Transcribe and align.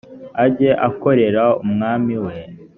ajye 0.45 0.71
akorera 0.87 1.43
umwami 1.63 2.15
we 2.25 2.35